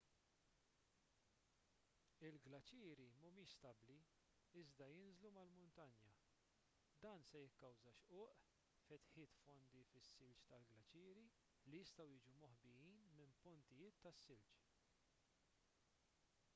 il-glaċieri 2.29 3.03
mhumiex 3.17 3.51
stabbli 3.57 3.97
iżda 4.61 4.87
jinżlu 4.93 5.31
mal-muntanja 5.35 6.15
dan 7.05 7.27
se 7.33 7.43
jikkawża 7.43 7.93
xquq 7.99 8.49
fetħiet 8.87 9.37
fondi 9.43 9.83
fis-silġ 9.93 10.41
tal-glaċieri 10.53 11.27
li 11.69 11.83
jistgħu 11.85 12.09
jiġu 12.15 12.35
moħbijin 12.41 13.07
minn 13.21 13.37
pontijiet 13.47 14.01
tas-silġ 14.09 14.59